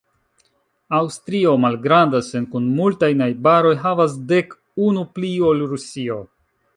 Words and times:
Aŭstrio, 0.99 1.51
malgranda, 1.65 2.21
sed 2.29 2.47
kun 2.55 2.65
multaj 2.79 3.09
najbaroj, 3.19 3.73
havas 3.85 4.15
dek, 4.33 4.57
unu 4.87 5.05
pli 5.19 5.31
ol 5.51 5.63
Rusio. 5.75 6.19